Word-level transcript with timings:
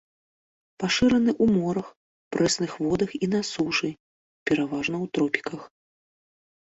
Пашыраны 0.83 1.29
ў 1.43 1.57
морах, 1.57 1.87
прэсных 2.35 2.71
водах 2.85 3.09
і 3.23 3.31
на 3.37 3.41
сушы, 3.53 3.89
пераважна 4.51 4.95
ў 5.03 5.15
тропіках. 5.19 5.61